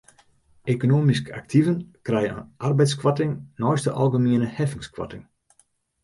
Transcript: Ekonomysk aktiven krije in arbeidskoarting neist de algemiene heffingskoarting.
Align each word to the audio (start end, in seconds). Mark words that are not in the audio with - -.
Ekonomysk 0.73 1.27
aktiven 1.39 1.75
krije 2.09 2.31
in 2.31 2.39
arbeidskoarting 2.69 3.35
neist 3.65 3.89
de 3.89 3.93
algemiene 4.05 4.49
heffingskoarting. 4.61 5.21